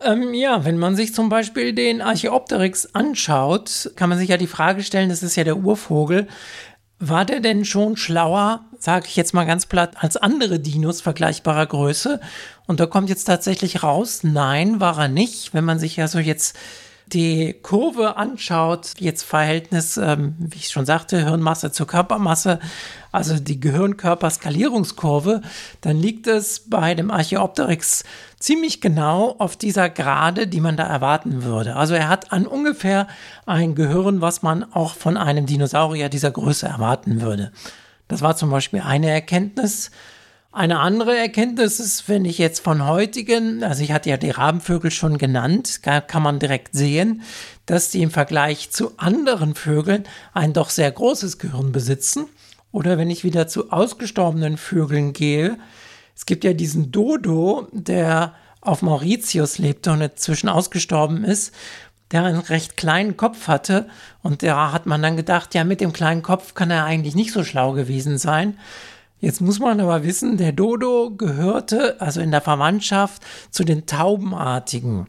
Ähm, 0.00 0.34
ja, 0.34 0.64
wenn 0.64 0.76
man 0.76 0.96
sich 0.96 1.14
zum 1.14 1.30
Beispiel 1.30 1.72
den 1.72 2.02
Archaeopteryx 2.02 2.94
anschaut, 2.94 3.92
kann 3.96 4.10
man 4.10 4.18
sich 4.18 4.28
ja 4.28 4.36
die 4.36 4.46
Frage 4.46 4.82
stellen, 4.82 5.08
das 5.08 5.22
ist 5.22 5.36
ja 5.36 5.44
der 5.44 5.56
Urvogel, 5.56 6.28
war 6.98 7.24
der 7.24 7.40
denn 7.40 7.64
schon 7.64 7.96
schlauer, 7.96 8.64
sage 8.78 9.06
ich 9.08 9.16
jetzt 9.16 9.34
mal 9.34 9.44
ganz 9.44 9.66
platt, 9.66 9.96
als 9.98 10.16
andere 10.16 10.60
Dinos 10.60 11.00
vergleichbarer 11.00 11.66
Größe? 11.66 12.20
Und 12.66 12.80
da 12.80 12.86
kommt 12.86 13.08
jetzt 13.08 13.24
tatsächlich 13.24 13.82
raus, 13.82 14.20
nein, 14.22 14.80
war 14.80 14.98
er 14.98 15.08
nicht. 15.08 15.54
Wenn 15.54 15.64
man 15.64 15.78
sich 15.78 15.96
ja 15.96 16.08
so 16.08 16.18
jetzt 16.18 16.56
die 17.06 17.54
Kurve 17.62 18.16
anschaut, 18.16 18.94
jetzt 18.98 19.22
Verhältnis, 19.22 19.96
ähm, 19.96 20.34
wie 20.38 20.56
ich 20.56 20.68
schon 20.68 20.86
sagte, 20.86 21.24
Hirnmasse 21.24 21.70
zur 21.70 21.86
Körpermasse, 21.86 22.58
also 23.12 23.38
die 23.38 23.60
Gehirnkörperskalierungskurve, 23.60 25.42
dann 25.80 25.98
liegt 25.98 26.26
es 26.26 26.68
bei 26.68 26.94
dem 26.94 27.10
Archaeopteryx 27.10 28.04
ziemlich 28.38 28.80
genau 28.80 29.36
auf 29.38 29.56
dieser 29.56 29.90
Gerade, 29.90 30.46
die 30.46 30.60
man 30.60 30.76
da 30.76 30.84
erwarten 30.84 31.44
würde. 31.44 31.76
Also 31.76 31.94
er 31.94 32.08
hat 32.08 32.32
an 32.32 32.46
ungefähr 32.46 33.06
ein 33.46 33.74
Gehirn, 33.74 34.20
was 34.20 34.42
man 34.42 34.64
auch 34.72 34.94
von 34.94 35.16
einem 35.16 35.46
Dinosaurier 35.46 36.08
dieser 36.08 36.30
Größe 36.30 36.66
erwarten 36.66 37.20
würde. 37.20 37.52
Das 38.08 38.22
war 38.22 38.36
zum 38.36 38.50
Beispiel 38.50 38.80
eine 38.80 39.10
Erkenntnis. 39.10 39.90
Eine 40.54 40.78
andere 40.78 41.16
Erkenntnis 41.16 41.80
ist, 41.80 42.08
wenn 42.08 42.24
ich 42.24 42.38
jetzt 42.38 42.60
von 42.60 42.86
heutigen, 42.86 43.64
also 43.64 43.82
ich 43.82 43.90
hatte 43.90 44.08
ja 44.08 44.16
die 44.16 44.30
Rabenvögel 44.30 44.92
schon 44.92 45.18
genannt, 45.18 45.80
kann 45.82 46.22
man 46.22 46.38
direkt 46.38 46.76
sehen, 46.76 47.22
dass 47.66 47.90
die 47.90 48.02
im 48.02 48.12
Vergleich 48.12 48.70
zu 48.70 48.92
anderen 48.96 49.56
Vögeln 49.56 50.04
ein 50.32 50.52
doch 50.52 50.70
sehr 50.70 50.92
großes 50.92 51.40
Gehirn 51.40 51.72
besitzen. 51.72 52.26
Oder 52.70 52.98
wenn 52.98 53.10
ich 53.10 53.24
wieder 53.24 53.48
zu 53.48 53.72
ausgestorbenen 53.72 54.56
Vögeln 54.56 55.12
gehe, 55.12 55.58
es 56.14 56.24
gibt 56.24 56.44
ja 56.44 56.52
diesen 56.52 56.92
Dodo, 56.92 57.66
der 57.72 58.36
auf 58.60 58.80
Mauritius 58.80 59.58
lebte 59.58 59.90
und 59.90 60.02
inzwischen 60.02 60.48
ausgestorben 60.48 61.24
ist, 61.24 61.52
der 62.12 62.22
einen 62.22 62.38
recht 62.38 62.76
kleinen 62.76 63.16
Kopf 63.16 63.48
hatte. 63.48 63.88
Und 64.22 64.44
da 64.44 64.70
hat 64.70 64.86
man 64.86 65.02
dann 65.02 65.16
gedacht, 65.16 65.52
ja, 65.56 65.64
mit 65.64 65.80
dem 65.80 65.92
kleinen 65.92 66.22
Kopf 66.22 66.54
kann 66.54 66.70
er 66.70 66.84
eigentlich 66.84 67.16
nicht 67.16 67.32
so 67.32 67.42
schlau 67.42 67.72
gewesen 67.72 68.18
sein. 68.18 68.56
Jetzt 69.24 69.40
muss 69.40 69.58
man 69.58 69.80
aber 69.80 70.04
wissen, 70.04 70.36
der 70.36 70.52
Dodo 70.52 71.10
gehörte 71.16 71.98
also 71.98 72.20
in 72.20 72.30
der 72.30 72.42
Verwandtschaft 72.42 73.22
zu 73.50 73.64
den 73.64 73.86
Taubenartigen. 73.86 75.06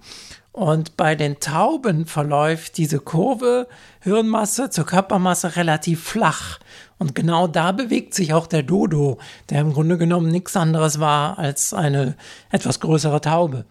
Und 0.53 0.95
bei 0.95 1.15
den 1.15 1.41
Tauben 1.41 2.05
verläuft 2.05 2.77
diese 2.77 2.99
Kurve 2.99 3.67
Hirnmasse 3.99 4.69
zur 4.69 4.85
Körpermasse 4.85 5.57
relativ 5.57 6.01
flach. 6.01 6.59
Und 6.97 7.13
genau 7.13 7.47
da 7.47 7.73
bewegt 7.73 8.13
sich 8.13 8.33
auch 8.33 8.47
der 8.47 8.63
Dodo, 8.63 9.17
der 9.49 9.59
im 9.59 9.73
Grunde 9.73 9.97
genommen 9.97 10.31
nichts 10.31 10.55
anderes 10.55 11.01
war 11.01 11.37
als 11.37 11.73
eine 11.73 12.15
etwas 12.51 12.79
größere 12.79 13.19
Taube. 13.19 13.65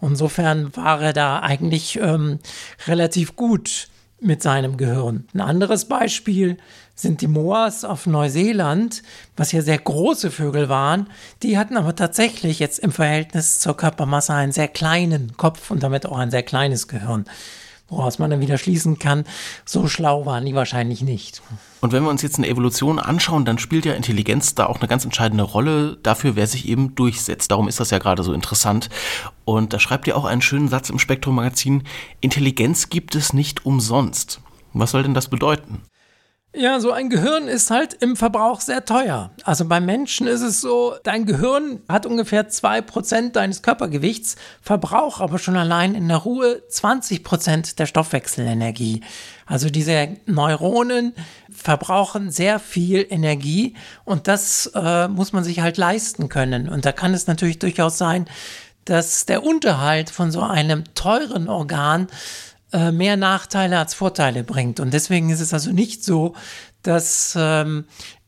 Insofern 0.00 0.74
war 0.74 1.02
er 1.02 1.12
da 1.12 1.40
eigentlich 1.40 2.00
ähm, 2.00 2.38
relativ 2.86 3.36
gut 3.36 3.88
mit 4.22 4.42
seinem 4.42 4.76
Gehirn. 4.76 5.26
Ein 5.34 5.40
anderes 5.40 5.86
Beispiel 5.86 6.56
sind 6.94 7.20
die 7.20 7.26
Moas 7.26 7.84
auf 7.84 8.06
Neuseeland, 8.06 9.02
was 9.36 9.52
ja 9.52 9.62
sehr 9.62 9.78
große 9.78 10.30
Vögel 10.30 10.68
waren. 10.68 11.08
Die 11.42 11.58
hatten 11.58 11.76
aber 11.76 11.96
tatsächlich 11.96 12.58
jetzt 12.58 12.78
im 12.78 12.92
Verhältnis 12.92 13.60
zur 13.60 13.76
Körpermasse 13.76 14.34
einen 14.34 14.52
sehr 14.52 14.68
kleinen 14.68 15.36
Kopf 15.36 15.70
und 15.70 15.82
damit 15.82 16.06
auch 16.06 16.18
ein 16.18 16.30
sehr 16.30 16.42
kleines 16.42 16.88
Gehirn. 16.88 17.24
Woraus 17.92 18.18
man 18.18 18.30
dann 18.30 18.40
wieder 18.40 18.56
schließen 18.56 18.98
kann, 18.98 19.24
so 19.66 19.86
schlau 19.86 20.24
waren 20.24 20.46
die 20.46 20.54
wahrscheinlich 20.54 21.02
nicht. 21.02 21.42
Und 21.82 21.92
wenn 21.92 22.02
wir 22.02 22.08
uns 22.08 22.22
jetzt 22.22 22.38
eine 22.38 22.48
Evolution 22.48 22.98
anschauen, 22.98 23.44
dann 23.44 23.58
spielt 23.58 23.84
ja 23.84 23.92
Intelligenz 23.92 24.54
da 24.54 24.64
auch 24.64 24.80
eine 24.80 24.88
ganz 24.88 25.04
entscheidende 25.04 25.44
Rolle 25.44 25.98
dafür, 26.02 26.34
wer 26.34 26.46
sich 26.46 26.66
eben 26.66 26.94
durchsetzt. 26.94 27.50
Darum 27.50 27.68
ist 27.68 27.80
das 27.80 27.90
ja 27.90 27.98
gerade 27.98 28.22
so 28.22 28.32
interessant. 28.32 28.88
Und 29.44 29.74
da 29.74 29.78
schreibt 29.78 30.06
ihr 30.06 30.16
auch 30.16 30.24
einen 30.24 30.40
schönen 30.40 30.68
Satz 30.68 30.88
im 30.88 30.98
Spektrum-Magazin, 30.98 31.82
Intelligenz 32.22 32.88
gibt 32.88 33.14
es 33.14 33.34
nicht 33.34 33.66
umsonst. 33.66 34.40
Was 34.72 34.92
soll 34.92 35.02
denn 35.02 35.12
das 35.12 35.28
bedeuten? 35.28 35.82
Ja, 36.54 36.80
so 36.80 36.92
ein 36.92 37.08
Gehirn 37.08 37.48
ist 37.48 37.70
halt 37.70 37.94
im 37.94 38.14
Verbrauch 38.14 38.60
sehr 38.60 38.84
teuer. 38.84 39.30
Also 39.42 39.64
beim 39.64 39.86
Menschen 39.86 40.26
ist 40.26 40.42
es 40.42 40.60
so, 40.60 40.94
dein 41.02 41.24
Gehirn 41.24 41.80
hat 41.88 42.04
ungefähr 42.04 42.50
2% 42.50 43.32
deines 43.32 43.62
Körpergewichts, 43.62 44.36
verbraucht 44.60 45.22
aber 45.22 45.38
schon 45.38 45.56
allein 45.56 45.94
in 45.94 46.08
der 46.08 46.18
Ruhe 46.18 46.62
20% 46.70 47.76
der 47.76 47.86
Stoffwechselenergie. 47.86 49.00
Also 49.46 49.70
diese 49.70 50.16
Neuronen 50.26 51.14
verbrauchen 51.50 52.30
sehr 52.30 52.58
viel 52.58 53.06
Energie 53.08 53.74
und 54.04 54.28
das 54.28 54.70
äh, 54.74 55.08
muss 55.08 55.32
man 55.32 55.44
sich 55.44 55.60
halt 55.60 55.78
leisten 55.78 56.28
können. 56.28 56.68
Und 56.68 56.84
da 56.84 56.92
kann 56.92 57.14
es 57.14 57.26
natürlich 57.26 57.60
durchaus 57.60 57.96
sein, 57.96 58.26
dass 58.84 59.24
der 59.24 59.42
Unterhalt 59.42 60.10
von 60.10 60.30
so 60.30 60.42
einem 60.42 60.84
teuren 60.94 61.48
Organ 61.48 62.08
äh, 62.72 62.92
mehr 62.92 63.16
Nachteile 63.16 63.78
als 63.78 63.94
Vorteile 63.94 64.44
bringt. 64.44 64.80
Und 64.80 64.92
deswegen 64.92 65.30
ist 65.30 65.40
es 65.40 65.52
also 65.52 65.72
nicht 65.72 66.04
so, 66.04 66.34
dass 66.82 67.34
ähm, 67.38 67.84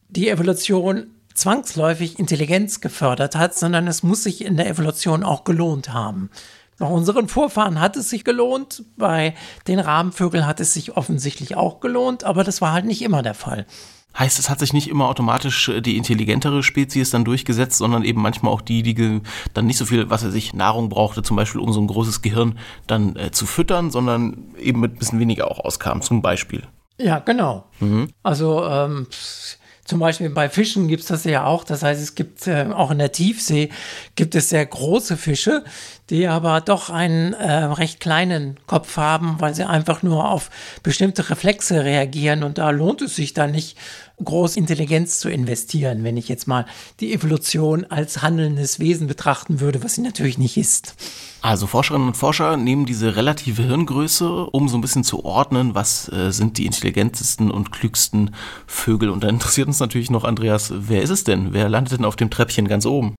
die 0.09 0.29
Evolution 0.29 1.09
zwangsläufig 1.35 2.19
Intelligenz 2.19 2.81
gefördert 2.81 3.35
hat, 3.37 3.55
sondern 3.55 3.89
es 3.89 4.03
muss 4.03 4.23
sich 4.23 4.45
in 4.45 4.57
der 4.57 4.69
Evolution 4.69 5.25
auch 5.25 5.45
gelohnt 5.45 5.93
haben. 5.93 6.31
Bei 6.79 6.87
unseren 6.87 7.29
Vorfahren 7.29 7.81
hat 7.81 7.97
es 7.97 8.11
sich 8.11 8.25
gelohnt, 8.25 8.85
bei 8.97 9.35
den 9.69 9.79
Rabenvögeln 9.79 10.47
hat 10.47 10.61
es 10.61 10.75
sich 10.75 10.97
offensichtlich 10.97 11.57
auch 11.57 11.81
gelohnt, 11.81 12.25
aber 12.25 12.43
das 12.43 12.61
war 12.61 12.73
halt 12.73 12.85
nicht 12.85 13.03
immer 13.03 13.23
der 13.23 13.35
Fall. 13.35 13.67
Heißt, 14.19 14.39
es 14.39 14.49
hat 14.49 14.61
sich 14.61 14.73
nicht 14.73 14.89
immer 14.89 15.09
automatisch 15.09 15.69
äh, 15.69 15.81
die 15.81 15.97
intelligentere 15.97 16.63
Spezies 16.63 17.11
dann 17.11 17.25
durchgesetzt, 17.25 17.79
sondern 17.79 18.05
eben 18.05 18.23
manchmal 18.23 18.53
auch 18.53 18.61
die, 18.61 18.83
die 18.83 19.23
dann 19.55 19.67
nicht 19.67 19.79
so 19.79 19.87
viel, 19.87 20.11
was 20.11 20.23
er 20.23 20.31
sich 20.31 20.55
Nahrung 20.55 20.89
brauchte, 20.89 21.23
zum 21.23 21.37
Beispiel 21.37 21.61
um 21.61 21.73
so 21.73 21.81
ein 21.81 21.87
großes 21.87 22.23
Gehirn 22.23 22.59
dann 22.87 23.17
äh, 23.17 23.31
zu 23.31 23.47
füttern, 23.47 23.91
sondern 23.91 24.55
eben 24.59 24.81
mit 24.81 24.93
ein 24.95 24.99
bisschen 24.99 25.21
weniger 25.21 25.51
auch 25.51 25.61
auskam, 25.61 26.03
zum 26.03 26.23
Beispiel. 26.23 26.63
Ja, 26.99 27.19
genau. 27.19 27.65
Mhm. 27.81 28.09
Also 28.23 28.65
ähm, 28.65 29.09
zum 29.85 29.99
Beispiel 29.99 30.31
bei 30.31 30.49
Fischen 30.49 30.89
gibt 30.89 31.03
es 31.03 31.09
das 31.09 31.25
ja 31.25 31.45
auch. 31.45 31.65
Das 31.65 31.83
heißt, 31.83 32.01
es 32.01 32.15
gibt 32.15 32.47
äh, 32.47 32.69
auch 32.73 32.91
in 32.91 32.99
der 32.99 33.13
Tiefsee 33.13 33.69
gibt 34.17 34.35
es 34.35 34.49
sehr 34.49 34.65
große 34.65 35.17
Fische, 35.17 35.63
die 36.09 36.27
aber 36.27 36.61
doch 36.63 36.89
einen 36.89 37.35
äh, 37.35 37.65
recht 37.65 38.01
kleinen 38.01 38.59
Kopf 38.67 38.97
haben, 38.97 39.37
weil 39.41 39.55
sie 39.55 39.69
einfach 39.69 40.03
nur 40.03 40.31
auf 40.31 40.51
bestimmte 40.83 41.29
Reflexe 41.29 41.85
reagieren. 41.85 42.45
Und 42.45 42.57
da 42.59 42.71
lohnt 42.71 43.03
es 43.03 43.17
sich 43.17 43.35
dann 43.35 43.51
nicht, 43.51 43.77
groß 44.23 44.57
Intelligenz 44.57 45.19
zu 45.19 45.29
investieren, 45.29 46.05
wenn 46.05 46.17
ich 46.17 46.29
jetzt 46.29 46.47
mal 46.47 46.67
die 47.01 47.13
Evolution 47.13 47.85
als 47.85 48.23
handelndes 48.23 48.79
Wesen 48.79 49.09
betrachten 49.09 49.61
würde, 49.61 49.83
was 49.83 49.95
sie 49.95 50.03
natürlich 50.03 50.39
nicht 50.39 50.57
ist. 50.57 50.95
Also 51.41 51.67
Forscherinnen 51.67 52.09
und 52.09 52.17
Forscher 52.17 52.57
nehmen 52.57 52.87
diese 52.87 53.17
relative 53.17 53.65
Hirngröße, 53.65 54.47
um 54.47 54.69
so 54.69 54.79
ein 54.79 54.81
bisschen 54.81 55.05
zu 55.05 55.25
ordnen, 55.25 55.75
was 55.75 56.11
äh, 56.13 56.31
sind 56.31 56.59
die 56.59 56.67
intelligentesten 56.67 57.51
und 57.51 57.73
klügsten 57.73 58.35
Vögel. 58.67 59.11
Und 59.11 59.25
da 59.25 59.29
interessiert 59.29 59.67
uns 59.67 59.81
natürlich 59.81 60.11
noch, 60.11 60.25
Andreas, 60.25 60.73
wer 60.75 61.03
ist 61.03 61.11
es 61.11 61.25
denn? 61.25 61.53
Wer 61.53 61.69
landet 61.69 61.99
denn 61.99 62.05
auf 62.05 62.17
dem 62.17 62.31
Treppchen 62.31 62.69
ganz 62.69 62.87
oben? 62.87 63.17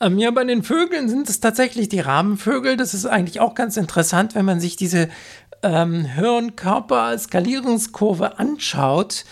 Ähm, 0.00 0.18
ja, 0.18 0.30
bei 0.30 0.44
den 0.44 0.62
Vögeln 0.62 1.08
sind 1.08 1.28
es 1.28 1.40
tatsächlich 1.40 1.88
die 1.88 1.98
Rabenvögel. 2.00 2.76
Das 2.76 2.94
ist 2.94 3.06
eigentlich 3.06 3.40
auch 3.40 3.54
ganz 3.54 3.76
interessant, 3.76 4.34
wenn 4.34 4.44
man 4.44 4.60
sich 4.60 4.76
diese 4.76 5.08
ähm, 5.62 6.04
Hirn-Körper-Skalierungskurve 6.04 8.38
anschaut 8.38 9.24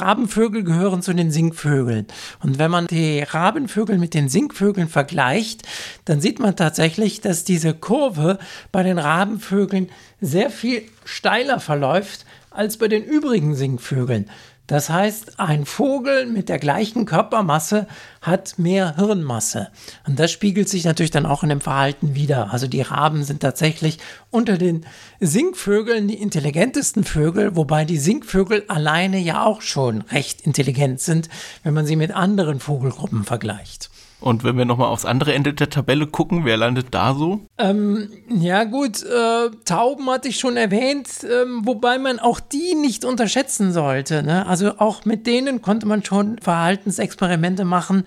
Rabenvögel 0.00 0.64
gehören 0.64 1.02
zu 1.02 1.12
den 1.12 1.30
Singvögeln. 1.30 2.06
Und 2.42 2.58
wenn 2.58 2.70
man 2.70 2.86
die 2.86 3.20
Rabenvögel 3.20 3.98
mit 3.98 4.14
den 4.14 4.28
Singvögeln 4.28 4.88
vergleicht, 4.88 5.62
dann 6.04 6.20
sieht 6.20 6.38
man 6.38 6.56
tatsächlich, 6.56 7.20
dass 7.20 7.44
diese 7.44 7.74
Kurve 7.74 8.38
bei 8.72 8.82
den 8.82 8.98
Rabenvögeln 8.98 9.90
sehr 10.20 10.50
viel 10.50 10.82
steiler 11.04 11.60
verläuft 11.60 12.24
als 12.50 12.76
bei 12.78 12.88
den 12.88 13.04
übrigen 13.04 13.54
Singvögeln. 13.54 14.30
Das 14.66 14.88
heißt, 14.88 15.38
ein 15.40 15.66
Vogel 15.66 16.24
mit 16.24 16.48
der 16.48 16.58
gleichen 16.58 17.04
Körpermasse 17.04 17.86
hat 18.22 18.58
mehr 18.58 18.96
Hirnmasse. 18.96 19.68
Und 20.06 20.18
das 20.18 20.32
spiegelt 20.32 20.70
sich 20.70 20.84
natürlich 20.84 21.10
dann 21.10 21.26
auch 21.26 21.42
in 21.42 21.50
dem 21.50 21.60
Verhalten 21.60 22.14
wieder. 22.14 22.50
Also 22.50 22.66
die 22.66 22.80
Raben 22.80 23.24
sind 23.24 23.40
tatsächlich 23.40 23.98
unter 24.30 24.56
den 24.56 24.86
Singvögeln 25.20 26.08
die 26.08 26.20
intelligentesten 26.20 27.04
Vögel, 27.04 27.56
wobei 27.56 27.84
die 27.84 27.98
Singvögel 27.98 28.64
alleine 28.68 29.18
ja 29.18 29.44
auch 29.44 29.60
schon 29.60 30.00
recht 30.02 30.40
intelligent 30.40 31.00
sind, 31.00 31.28
wenn 31.62 31.74
man 31.74 31.84
sie 31.84 31.96
mit 31.96 32.12
anderen 32.12 32.58
Vogelgruppen 32.58 33.24
vergleicht. 33.24 33.90
Und 34.24 34.42
wenn 34.42 34.56
wir 34.56 34.64
nochmal 34.64 34.88
aufs 34.88 35.04
andere 35.04 35.34
Ende 35.34 35.52
der 35.52 35.68
Tabelle 35.68 36.06
gucken, 36.06 36.46
wer 36.46 36.56
landet 36.56 36.86
da 36.92 37.14
so? 37.14 37.42
Ähm, 37.58 38.08
ja 38.30 38.64
gut, 38.64 39.02
äh, 39.02 39.50
Tauben 39.66 40.08
hatte 40.08 40.28
ich 40.28 40.38
schon 40.38 40.56
erwähnt, 40.56 41.08
ähm, 41.24 41.60
wobei 41.66 41.98
man 41.98 42.18
auch 42.18 42.40
die 42.40 42.74
nicht 42.74 43.04
unterschätzen 43.04 43.74
sollte. 43.74 44.22
Ne? 44.22 44.46
Also 44.46 44.78
auch 44.78 45.04
mit 45.04 45.26
denen 45.26 45.60
konnte 45.60 45.84
man 45.84 46.02
schon 46.02 46.38
Verhaltensexperimente 46.38 47.66
machen. 47.66 48.04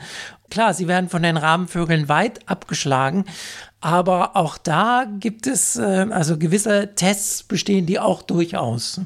Klar, 0.50 0.74
sie 0.74 0.88
werden 0.88 1.08
von 1.08 1.22
den 1.22 1.38
Rabenvögeln 1.38 2.10
weit 2.10 2.50
abgeschlagen, 2.50 3.26
aber 3.80 4.36
auch 4.36 4.58
da 4.58 5.06
gibt 5.20 5.46
es, 5.46 5.76
äh, 5.76 6.08
also 6.10 6.40
gewisse 6.40 6.96
Tests 6.96 7.44
bestehen 7.44 7.86
die 7.86 8.00
auch 8.00 8.24
durchaus. 8.24 9.02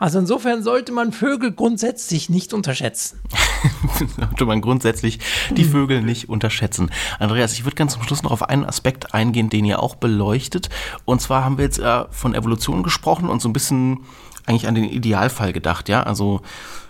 Also 0.00 0.18
insofern 0.18 0.62
sollte 0.62 0.92
man 0.92 1.12
Vögel 1.12 1.52
grundsätzlich 1.52 2.30
nicht 2.30 2.54
unterschätzen. 2.54 3.20
sollte 4.16 4.46
man 4.46 4.62
grundsätzlich 4.62 5.20
die 5.50 5.64
hm. 5.64 5.70
Vögel 5.70 6.02
nicht 6.02 6.30
unterschätzen. 6.30 6.90
Andreas, 7.18 7.52
ich 7.52 7.64
würde 7.64 7.76
ganz 7.76 7.92
zum 7.92 8.02
Schluss 8.02 8.22
noch 8.22 8.32
auf 8.32 8.48
einen 8.48 8.64
Aspekt 8.64 9.14
eingehen, 9.14 9.50
den 9.50 9.66
ihr 9.66 9.82
auch 9.82 9.94
beleuchtet. 9.94 10.70
Und 11.04 11.20
zwar 11.20 11.44
haben 11.44 11.58
wir 11.58 11.66
jetzt 11.66 11.78
äh, 11.78 12.04
von 12.10 12.34
Evolution 12.34 12.82
gesprochen 12.82 13.28
und 13.28 13.42
so 13.42 13.48
ein 13.50 13.52
bisschen 13.52 13.98
eigentlich 14.46 14.66
an 14.66 14.74
den 14.74 14.84
Idealfall 14.84 15.52
gedacht, 15.52 15.90
ja? 15.90 16.02
Also 16.02 16.40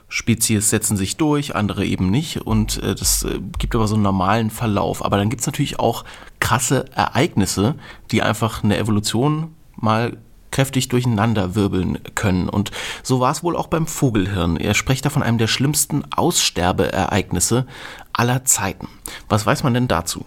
Spezies 0.08 0.70
setzen 0.70 0.96
sich 0.96 1.16
durch, 1.16 1.56
andere 1.56 1.84
eben 1.84 2.10
nicht. 2.10 2.42
Und 2.42 2.80
äh, 2.80 2.94
das 2.94 3.24
äh, 3.24 3.40
gibt 3.58 3.74
aber 3.74 3.88
so 3.88 3.94
einen 3.94 4.04
normalen 4.04 4.50
Verlauf. 4.50 5.04
Aber 5.04 5.16
dann 5.16 5.30
gibt 5.30 5.40
es 5.40 5.46
natürlich 5.46 5.80
auch 5.80 6.04
krasse 6.38 6.84
Ereignisse, 6.94 7.74
die 8.12 8.22
einfach 8.22 8.62
eine 8.62 8.78
Evolution 8.78 9.56
mal 9.74 10.16
kräftig 10.60 10.90
durcheinander 10.90 11.54
wirbeln 11.54 12.00
können. 12.14 12.50
Und 12.50 12.70
so 13.02 13.18
war 13.18 13.32
es 13.32 13.42
wohl 13.42 13.56
auch 13.56 13.68
beim 13.68 13.86
Vogelhirn. 13.86 14.58
Er 14.58 14.74
spricht 14.74 15.06
da 15.06 15.08
von 15.08 15.22
einem 15.22 15.38
der 15.38 15.46
schlimmsten 15.46 16.04
Aussterbeereignisse 16.12 17.66
aller 18.12 18.44
Zeiten. 18.44 18.88
Was 19.30 19.46
weiß 19.46 19.62
man 19.62 19.72
denn 19.72 19.88
dazu? 19.88 20.26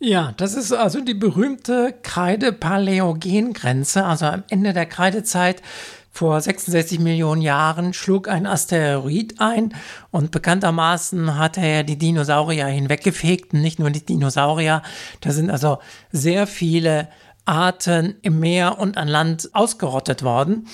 Ja, 0.00 0.32
das 0.36 0.54
ist 0.54 0.72
also 0.72 1.00
die 1.00 1.14
berühmte 1.14 1.94
Kreide-Paläogen-Grenze. 2.02 4.04
Also 4.04 4.26
am 4.26 4.42
Ende 4.50 4.72
der 4.72 4.86
Kreidezeit 4.86 5.62
vor 6.10 6.40
66 6.40 6.98
Millionen 6.98 7.40
Jahren 7.40 7.92
schlug 7.92 8.26
ein 8.26 8.48
Asteroid 8.48 9.36
ein 9.38 9.74
und 10.10 10.32
bekanntermaßen 10.32 11.38
hat 11.38 11.56
er 11.56 11.84
die 11.84 11.98
Dinosaurier 11.98 12.66
hinweggefegt. 12.66 13.52
Nicht 13.52 13.78
nur 13.78 13.90
die 13.90 14.04
Dinosaurier, 14.04 14.82
da 15.20 15.30
sind 15.30 15.50
also 15.50 15.78
sehr 16.10 16.48
viele 16.48 17.06
Arten 17.44 18.16
im 18.22 18.40
Meer 18.40 18.78
und 18.78 18.96
an 18.96 19.08
Land 19.08 19.50
ausgerottet 19.52 20.22
worden. 20.22 20.66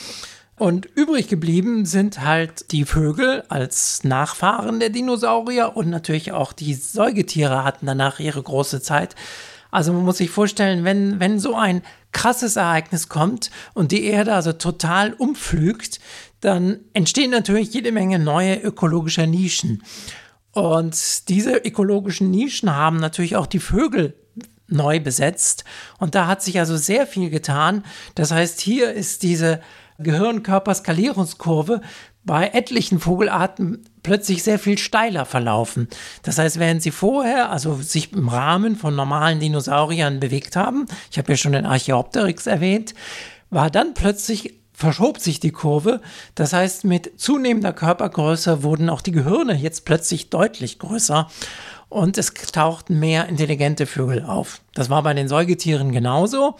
Und 0.57 0.87
übrig 0.87 1.29
geblieben 1.29 1.87
sind 1.87 2.21
halt 2.21 2.73
die 2.73 2.85
Vögel 2.85 3.45
als 3.49 4.03
Nachfahren 4.03 4.81
der 4.81 4.91
Dinosaurier 4.91 5.77
und 5.77 5.89
natürlich 5.89 6.33
auch 6.33 6.53
die 6.53 6.75
Säugetiere 6.75 7.63
hatten 7.63 7.87
danach 7.87 8.19
ihre 8.19 8.43
große 8.43 8.83
Zeit. 8.83 9.15
Also 9.71 9.93
man 9.93 10.05
muss 10.05 10.19
sich 10.19 10.31
vorstellen, 10.31 10.85
wenn, 10.85 11.21
wenn 11.21 11.39
so 11.39 11.55
ein 11.55 11.83
krasses 12.11 12.57
Ereignis 12.57 13.09
kommt 13.09 13.51
und 13.75 13.93
die 13.93 14.05
Erde 14.05 14.35
also 14.35 14.53
total 14.53 15.13
umflügt, 15.13 16.01
dann 16.41 16.81
entstehen 16.93 17.31
natürlich 17.31 17.73
jede 17.73 17.93
Menge 17.93 18.19
neue 18.19 18.57
ökologische 18.57 19.27
Nischen. 19.27 19.83
Und 20.53 21.29
diese 21.29 21.57
ökologischen 21.57 22.31
Nischen 22.31 22.75
haben 22.75 22.97
natürlich 22.97 23.37
auch 23.37 23.47
die 23.47 23.61
Vögel 23.61 24.15
neu 24.69 25.01
besetzt. 25.01 25.65
Und 25.99 26.15
da 26.15 26.27
hat 26.27 26.43
sich 26.43 26.59
also 26.59 26.77
sehr 26.77 27.07
viel 27.07 27.31
getan. 27.31 27.85
Das 28.15 28.31
heißt, 28.31 28.61
hier 28.61 28.93
ist 28.93 29.23
diese 29.23 29.61
Gehirnkörperskalierungskurve 29.99 31.81
bei 32.25 32.49
etlichen 32.49 33.01
Vogelarten 33.01 33.85
plötzlich 34.03 34.43
sehr 34.43 34.59
viel 34.59 34.79
steiler 34.79 35.25
verlaufen. 35.25 35.89
Das 36.23 36.39
heißt, 36.39 36.59
während 36.59 36.83
sie 36.83 36.91
vorher, 36.91 37.51
also 37.51 37.77
sich 37.77 38.13
im 38.13 38.29
Rahmen 38.29 38.77
von 38.77 38.95
normalen 38.95 39.41
Dinosauriern 39.41 40.21
bewegt 40.21 40.55
haben, 40.55 40.87
ich 41.11 41.19
habe 41.19 41.33
ja 41.33 41.37
schon 41.37 41.53
den 41.53 41.67
Archaeopteryx 41.67 42.47
erwähnt, 42.47 42.95
war 43.51 43.71
dann 43.71 43.95
plötzlich 43.95 44.55
verschob 44.75 45.19
sich 45.19 45.41
die 45.41 45.51
Kurve. 45.51 46.01
Das 46.37 46.53
heißt, 46.53 46.85
mit 46.85 47.19
zunehmender 47.19 47.73
Körpergröße 47.73 48.63
wurden 48.63 48.91
auch 48.91 49.01
die 49.01 49.13
Gehirne 49.13 49.55
jetzt 49.55 49.85
plötzlich 49.85 50.31
deutlich 50.31 50.79
größer 50.79 51.29
und 51.89 52.19
es 52.19 52.33
tauchten 52.35 52.99
mehr 52.99 53.29
intelligente 53.29 53.87
Vögel 53.87 54.25
auf. 54.25 54.61
Das 54.75 54.91
war 54.91 55.03
bei 55.03 55.15
den 55.15 55.29
Säugetieren 55.29 55.93
genauso. 55.93 56.57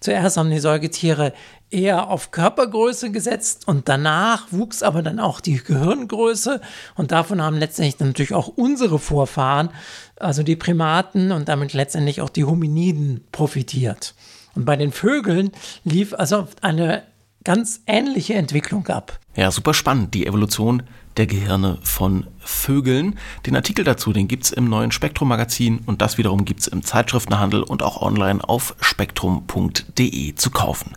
Zuerst 0.00 0.36
haben 0.36 0.50
die 0.50 0.58
Säugetiere 0.58 1.32
eher 1.70 2.08
auf 2.08 2.30
Körpergröße 2.30 3.12
gesetzt 3.12 3.68
und 3.68 3.88
danach 3.88 4.48
wuchs 4.50 4.82
aber 4.82 5.02
dann 5.02 5.20
auch 5.20 5.40
die 5.40 5.62
Gehirngröße 5.62 6.60
und 6.96 7.12
davon 7.12 7.40
haben 7.42 7.56
letztendlich 7.56 8.00
natürlich 8.00 8.34
auch 8.34 8.48
unsere 8.48 8.98
Vorfahren, 8.98 9.70
also 10.16 10.42
die 10.42 10.56
Primaten 10.56 11.30
und 11.30 11.48
damit 11.48 11.72
letztendlich 11.72 12.20
auch 12.20 12.30
die 12.30 12.44
Hominiden 12.44 13.24
profitiert. 13.30 14.14
Und 14.54 14.64
bei 14.64 14.76
den 14.76 14.90
Vögeln 14.90 15.52
lief 15.84 16.12
also 16.12 16.48
eine 16.60 17.04
ganz 17.44 17.82
ähnliche 17.86 18.34
Entwicklung 18.34 18.86
ab. 18.88 19.18
Ja, 19.36 19.50
super 19.50 19.74
spannend, 19.74 20.14
die 20.14 20.26
Evolution 20.26 20.82
der 21.16 21.26
Gehirne 21.26 21.78
von 21.82 22.26
Vögeln. 22.38 23.18
Den 23.46 23.56
Artikel 23.56 23.84
dazu, 23.84 24.12
den 24.12 24.28
gibt 24.28 24.44
es 24.44 24.50
im 24.50 24.68
neuen 24.68 24.92
Spektrum-Magazin 24.92 25.80
und 25.86 26.02
das 26.02 26.18
wiederum 26.18 26.44
gibt 26.44 26.60
es 26.60 26.66
im 26.66 26.84
Zeitschriftenhandel 26.84 27.62
und 27.62 27.82
auch 27.82 28.00
online 28.00 28.42
auf 28.42 28.74
spektrum.de 28.80 30.34
zu 30.34 30.50
kaufen. 30.50 30.92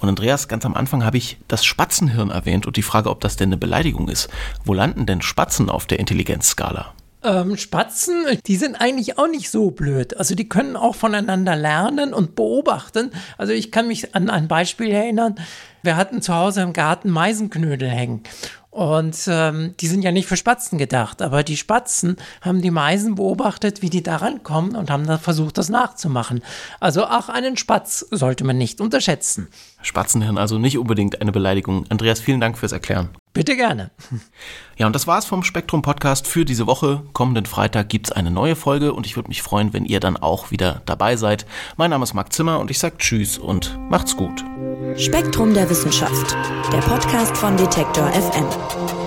Und 0.00 0.08
Andreas, 0.08 0.48
ganz 0.48 0.64
am 0.64 0.74
Anfang 0.74 1.04
habe 1.04 1.18
ich 1.18 1.38
das 1.48 1.64
Spatzenhirn 1.64 2.30
erwähnt 2.30 2.66
und 2.66 2.76
die 2.76 2.82
Frage, 2.82 3.10
ob 3.10 3.20
das 3.20 3.36
denn 3.36 3.50
eine 3.50 3.56
Beleidigung 3.56 4.08
ist. 4.08 4.28
Wo 4.64 4.74
landen 4.74 5.06
denn 5.06 5.22
Spatzen 5.22 5.68
auf 5.68 5.86
der 5.86 5.98
Intelligenzskala? 5.98 6.94
Ähm, 7.26 7.56
Spatzen, 7.56 8.24
die 8.46 8.56
sind 8.56 8.76
eigentlich 8.76 9.18
auch 9.18 9.26
nicht 9.26 9.50
so 9.50 9.72
blöd. 9.72 10.16
Also 10.16 10.36
die 10.36 10.48
können 10.48 10.76
auch 10.76 10.94
voneinander 10.94 11.56
lernen 11.56 12.14
und 12.14 12.36
beobachten. 12.36 13.10
Also 13.36 13.52
ich 13.52 13.72
kann 13.72 13.88
mich 13.88 14.14
an 14.14 14.30
ein 14.30 14.46
Beispiel 14.46 14.92
erinnern. 14.92 15.34
Wir 15.82 15.96
hatten 15.96 16.22
zu 16.22 16.34
Hause 16.34 16.62
im 16.62 16.72
Garten 16.72 17.10
Meisenknödel 17.10 17.88
hängen. 17.88 18.22
Und 18.70 19.16
ähm, 19.26 19.74
die 19.80 19.86
sind 19.88 20.02
ja 20.02 20.12
nicht 20.12 20.28
für 20.28 20.36
Spatzen 20.36 20.76
gedacht, 20.76 21.22
aber 21.22 21.42
die 21.42 21.56
Spatzen 21.56 22.16
haben 22.42 22.60
die 22.60 22.70
Meisen 22.70 23.14
beobachtet, 23.14 23.80
wie 23.80 23.88
die 23.88 24.02
da 24.02 24.16
rankommen 24.16 24.76
und 24.76 24.90
haben 24.90 25.06
dann 25.06 25.18
versucht, 25.18 25.56
das 25.56 25.70
nachzumachen. 25.70 26.42
Also 26.78 27.06
auch 27.06 27.30
einen 27.30 27.56
Spatz 27.56 28.06
sollte 28.10 28.44
man 28.44 28.58
nicht 28.58 28.82
unterschätzen. 28.82 29.48
Spatzenhirn 29.80 30.36
also 30.36 30.58
nicht 30.58 30.76
unbedingt 30.76 31.22
eine 31.22 31.32
Beleidigung. 31.32 31.86
Andreas, 31.88 32.20
vielen 32.20 32.40
Dank 32.40 32.58
fürs 32.58 32.72
Erklären. 32.72 33.08
Bitte 33.36 33.54
gerne. 33.54 33.90
Ja, 34.78 34.86
und 34.86 34.94
das 34.94 35.06
war's 35.06 35.24
vom 35.24 35.42
Spektrum 35.42 35.80
Podcast 35.80 36.26
für 36.26 36.44
diese 36.44 36.66
Woche. 36.66 37.02
Kommenden 37.14 37.46
Freitag 37.46 37.88
gibt's 37.88 38.12
eine 38.12 38.30
neue 38.30 38.56
Folge 38.56 38.92
und 38.92 39.06
ich 39.06 39.16
würde 39.16 39.28
mich 39.28 39.42
freuen, 39.42 39.72
wenn 39.72 39.86
ihr 39.86 40.00
dann 40.00 40.18
auch 40.18 40.50
wieder 40.50 40.82
dabei 40.84 41.16
seid. 41.16 41.46
Mein 41.76 41.90
Name 41.90 42.02
ist 42.02 42.12
Marc 42.12 42.32
Zimmer 42.32 42.60
und 42.60 42.70
ich 42.70 42.78
sage 42.78 42.98
Tschüss 42.98 43.38
und 43.38 43.78
macht's 43.90 44.16
gut. 44.16 44.44
Spektrum 44.96 45.54
der 45.54 45.68
Wissenschaft, 45.70 46.36
der 46.72 46.78
Podcast 46.78 47.36
von 47.36 47.56
Detektor 47.56 48.10
FM. 48.12 49.05